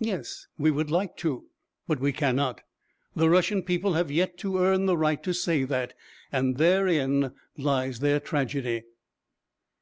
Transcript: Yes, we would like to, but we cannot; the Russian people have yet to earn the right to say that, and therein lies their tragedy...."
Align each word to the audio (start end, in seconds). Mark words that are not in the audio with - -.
Yes, 0.00 0.46
we 0.56 0.70
would 0.70 0.90
like 0.90 1.18
to, 1.18 1.50
but 1.86 2.00
we 2.00 2.10
cannot; 2.10 2.62
the 3.14 3.28
Russian 3.28 3.62
people 3.62 3.92
have 3.92 4.10
yet 4.10 4.38
to 4.38 4.56
earn 4.58 4.86
the 4.86 4.96
right 4.96 5.22
to 5.22 5.34
say 5.34 5.64
that, 5.64 5.92
and 6.32 6.56
therein 6.56 7.32
lies 7.58 7.98
their 7.98 8.18
tragedy...." 8.18 8.84